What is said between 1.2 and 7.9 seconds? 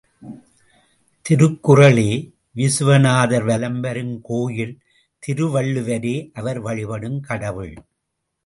திருக்குறளே விசுவநாதர் வலம் வரும் கோயில் திருவள்ளுவரே அவர் வழிபடும் கடவுள்.